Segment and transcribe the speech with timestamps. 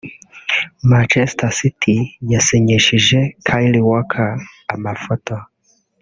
[0.89, 1.97] Manchester City
[2.31, 4.31] yasinyishije Kyle Walker
[4.75, 5.35] (amafoto)